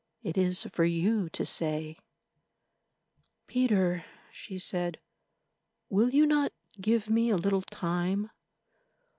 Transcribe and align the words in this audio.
It 0.23 0.35
is 0.35 0.63
for 0.73 0.83
you 0.83 1.29
to 1.29 1.45
say." 1.45 1.99
"Peter," 3.45 4.03
she 4.31 4.57
said, 4.57 4.99
"will 5.91 6.09
you 6.09 6.25
not 6.25 6.51
give 6.81 7.07
me 7.07 7.29
a 7.29 7.37
little 7.37 7.61
time?" 7.61 8.31